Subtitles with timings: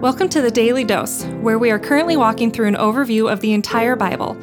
[0.00, 3.52] Welcome to the Daily Dose, where we are currently walking through an overview of the
[3.52, 4.36] entire Bible.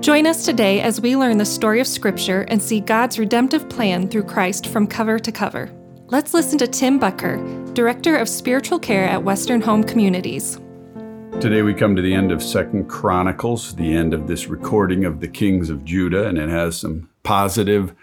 [0.00, 4.08] Join us today as we learn the story of Scripture and see God's redemptive plan
[4.08, 5.70] through Christ from cover to cover.
[6.06, 10.58] Let's listen to Tim Boettger, Director of Spiritual Care at Western Home Communities.
[11.42, 15.20] Today we come to the end of Second Chronicles, the end of this recording of
[15.20, 17.94] the kings of Judah, and it has some positive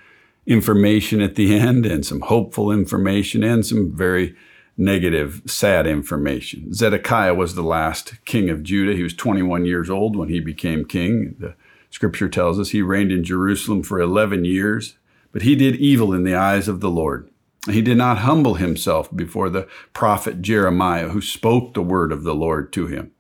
[0.46, 4.36] information at the end and some hopeful information and some very
[4.80, 6.74] negative, sad information.
[6.74, 8.96] Zedekiah was the last king of Judah.
[8.96, 11.36] He was 21 years old when he became king.
[11.38, 11.54] The
[11.90, 14.96] scripture tells us he reigned in Jerusalem for 11 years,
[15.34, 17.30] but he did evil in the eyes of the Lord.
[17.70, 22.34] He did not humble himself before the prophet Jeremiah, who spoke the word of the
[22.34, 23.12] Lord to him.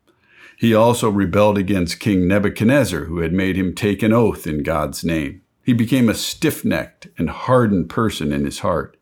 [0.57, 5.03] He also rebelled against King Nebuchadnezzar, who had made him take an oath in God's
[5.03, 5.41] name.
[5.63, 8.97] He became a stiff necked and hardened person in his heart.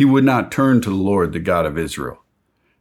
[0.00, 2.24] He would not turn to the Lord, the God of Israel.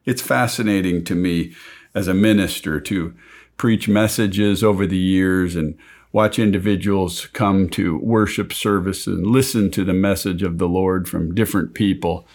[0.05, 1.53] It's fascinating to me
[1.93, 3.13] as a minister to
[3.57, 5.77] preach messages over the years and
[6.13, 11.35] watch individuals come to worship service and listen to the message of the Lord from
[11.35, 12.25] different people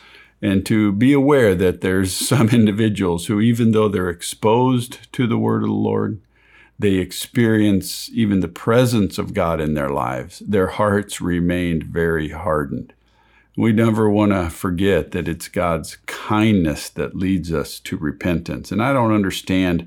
[0.42, 5.38] and to be aware that there's some individuals who even though they're exposed to the
[5.38, 6.20] word of the Lord
[6.78, 12.92] they experience even the presence of God in their lives their hearts remained very hardened
[13.56, 18.82] we never want to forget that it's God's kindness that leads us to repentance and
[18.82, 19.86] I don't understand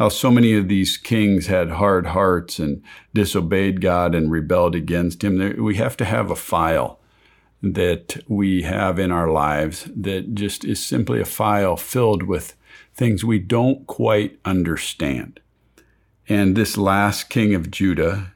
[0.00, 5.22] how so many of these kings had hard hearts and disobeyed God and rebelled against
[5.22, 5.62] Him.
[5.62, 6.98] We have to have a file
[7.62, 12.56] that we have in our lives that just is simply a file filled with
[12.94, 15.38] things we don't quite understand.
[16.28, 18.32] And this last king of Judah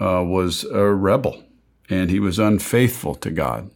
[0.00, 1.44] uh, was a rebel
[1.88, 3.70] and he was unfaithful to God.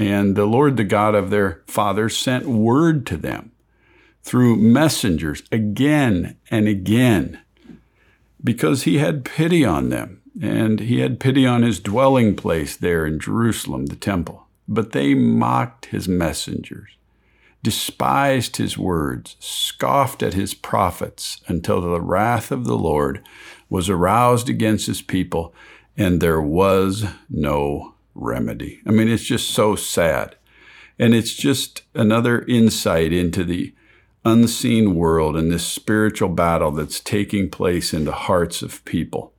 [0.00, 3.52] And the Lord, the God of their fathers, sent word to them
[4.22, 7.38] through messengers again and again
[8.42, 13.04] because he had pity on them and he had pity on his dwelling place there
[13.04, 14.46] in Jerusalem, the temple.
[14.66, 16.92] But they mocked his messengers,
[17.62, 23.22] despised his words, scoffed at his prophets until the wrath of the Lord
[23.68, 25.54] was aroused against his people
[25.94, 28.80] and there was no remedy.
[28.86, 30.36] I mean, it's just so sad.
[30.98, 33.74] And it's just another insight into the
[34.24, 39.32] unseen world and this spiritual battle that's taking place in the hearts of people.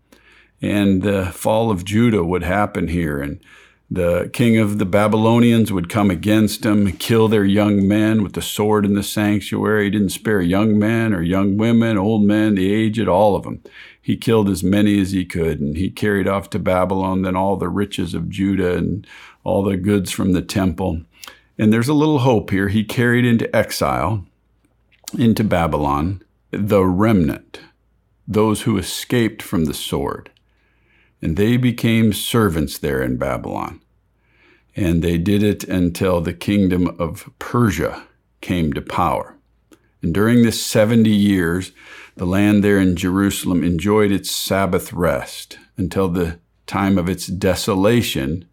[0.61, 3.39] And the fall of Judah would happen here, and
[3.93, 8.41] the king of the Babylonians would come against them, kill their young men with the
[8.41, 9.83] sword in the sanctuary.
[9.83, 13.61] He didn't spare young men or young women, old men, the aged, all of them.
[14.01, 17.57] He killed as many as he could, and he carried off to Babylon then all
[17.57, 19.05] the riches of Judah and
[19.43, 21.01] all the goods from the temple.
[21.57, 22.69] And there's a little hope here.
[22.69, 24.25] He carried into exile
[25.17, 27.59] into Babylon the remnant,
[28.25, 30.31] those who escaped from the sword.
[31.21, 33.80] And they became servants there in Babylon.
[34.75, 38.03] And they did it until the kingdom of Persia
[38.39, 39.35] came to power.
[40.01, 41.71] And during this 70 years,
[42.15, 48.45] the land there in Jerusalem enjoyed its Sabbath rest until the time of its desolation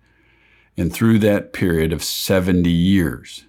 [0.76, 3.44] and through that period of 70 years.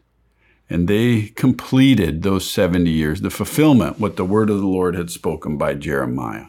[0.70, 5.10] And they completed those 70 years, the fulfillment, what the word of the Lord had
[5.10, 6.46] spoken by Jeremiah.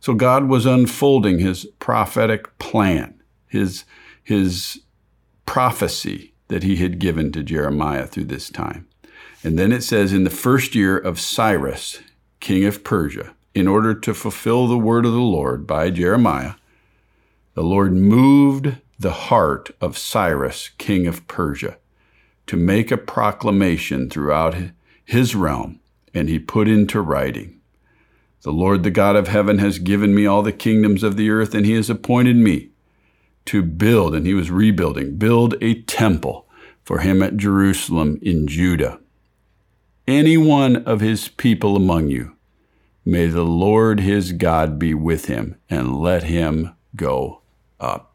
[0.00, 3.84] So God was unfolding his prophetic plan, his,
[4.22, 4.82] his
[5.46, 8.86] prophecy that he had given to Jeremiah through this time.
[9.42, 12.00] And then it says, in the first year of Cyrus,
[12.40, 16.54] king of Persia, in order to fulfill the word of the Lord by Jeremiah,
[17.54, 21.76] the Lord moved the heart of Cyrus, king of Persia
[22.46, 24.56] to make a proclamation throughout
[25.04, 25.80] his realm,
[26.12, 27.60] and he put into writing
[28.42, 31.54] The Lord, the God of heaven, has given me all the kingdoms of the earth,
[31.54, 32.70] and he has appointed me
[33.46, 36.46] to build, and he was rebuilding, build a temple
[36.82, 39.00] for him at Jerusalem in Judah.
[40.06, 42.36] Any one of his people among you,
[43.04, 47.40] may the Lord his God be with him, and let him go
[47.80, 48.14] up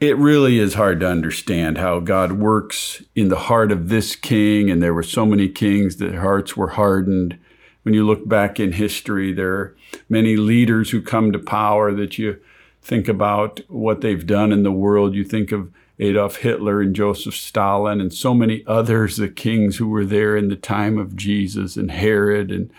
[0.00, 4.70] it really is hard to understand how God works in the heart of this king.
[4.70, 7.38] And there were so many kings that hearts were hardened.
[7.82, 9.76] When you look back in history, there are
[10.08, 12.40] many leaders who come to power that you
[12.82, 15.14] think about what they've done in the world.
[15.14, 19.88] You think of Adolf Hitler and Joseph Stalin and so many others, the kings who
[19.88, 22.70] were there in the time of Jesus and Herod and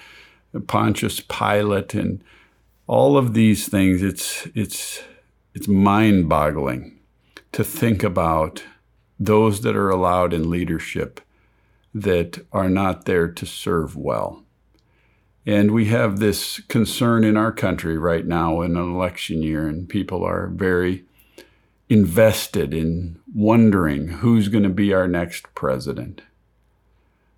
[0.67, 2.23] Pontius Pilate and
[2.87, 4.01] all of these things.
[4.01, 5.03] It's, it's,
[5.53, 6.99] it's mind boggling
[7.51, 8.63] to think about
[9.19, 11.21] those that are allowed in leadership
[11.93, 14.43] that are not there to serve well.
[15.45, 19.89] And we have this concern in our country right now in an election year, and
[19.89, 21.05] people are very
[21.89, 26.21] invested in wondering who's going to be our next president.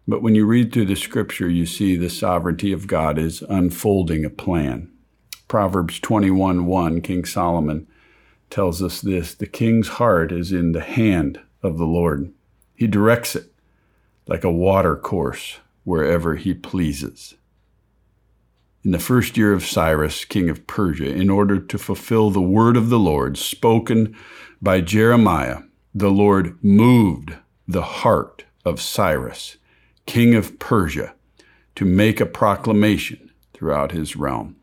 [0.05, 4.25] But when you read through the scripture, you see the sovereignty of God is unfolding
[4.25, 4.91] a plan.
[5.47, 7.87] Proverbs 21 1, King Solomon
[8.49, 12.33] tells us this The king's heart is in the hand of the Lord,
[12.75, 13.53] he directs it
[14.27, 17.35] like a water course wherever he pleases
[18.83, 22.75] in the first year of Cyrus, king of Persia, in order to fulfill the word
[22.75, 24.15] of the Lord spoken
[24.61, 25.59] by Jeremiah,
[25.95, 27.35] the Lord moved
[27.67, 29.57] the heart of Cyrus,
[30.05, 31.13] king of Persia,
[31.75, 34.57] to make a proclamation throughout his realm.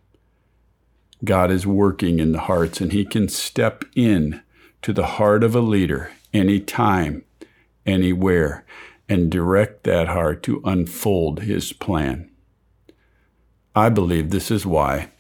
[1.24, 4.42] God is working in the hearts, and he can step in
[4.82, 7.24] to the heart of a leader anytime,
[7.84, 8.64] anywhere,
[9.08, 12.29] and direct that heart to unfold his plan.
[13.74, 15.10] I believe this is why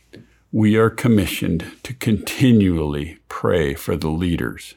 [0.50, 4.74] we are commissioned to continually pray for the leaders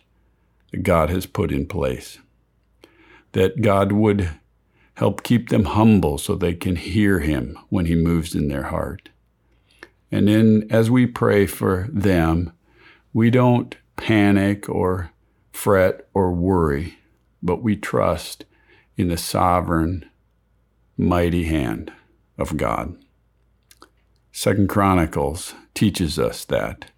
[0.71, 2.19] that God has put in place,
[3.31, 4.29] that God would
[4.95, 9.09] help keep them humble so they can hear Him when He moves in their heart.
[10.11, 12.53] And then as we pray for them,
[13.11, 15.11] we don't panic or
[15.51, 16.99] fret or worry,
[17.41, 18.45] but we trust
[18.97, 20.05] in the sovereign,
[20.95, 21.91] mighty hand
[22.37, 23.02] of God.
[24.43, 26.91] Second Chronicles teaches us that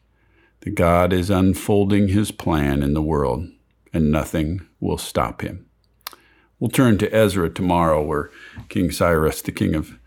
[0.62, 3.48] that God is unfolding his plan in the world
[3.94, 5.68] and nothing will stop him.
[6.60, 8.32] We'll turn to Ezra tomorrow where
[8.68, 10.00] King Cyrus the king of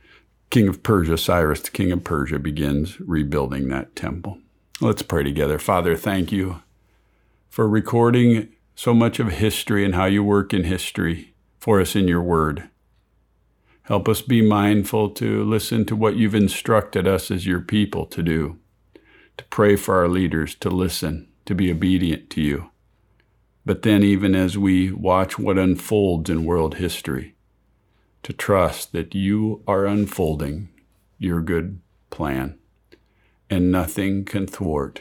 [0.50, 4.38] king of Persia Cyrus the king of Persia begins rebuilding that temple.
[4.80, 5.60] Let's pray together.
[5.60, 6.60] Father, thank you
[7.48, 12.08] for recording so much of history and how you work in history for us in
[12.08, 12.68] your word.
[13.88, 18.22] Help us be mindful to listen to what you've instructed us as your people to
[18.22, 18.58] do,
[19.38, 22.70] to pray for our leaders, to listen, to be obedient to you.
[23.64, 27.34] But then, even as we watch what unfolds in world history,
[28.24, 30.68] to trust that you are unfolding
[31.16, 31.80] your good
[32.10, 32.58] plan
[33.48, 35.00] and nothing can thwart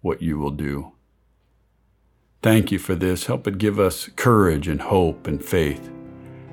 [0.00, 0.92] what you will do.
[2.40, 3.26] Thank you for this.
[3.26, 5.90] Help it give us courage and hope and faith